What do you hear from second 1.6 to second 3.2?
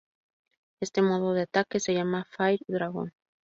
se llama "Fire Dragon".